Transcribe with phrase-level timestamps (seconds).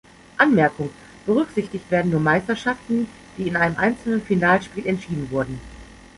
[0.39, 0.89] Anmerkung:
[1.27, 3.05] Berücksichtigt werden nur Meisterschaften,
[3.37, 5.61] die in einem einzelnen Finalspiel entschieden wurden.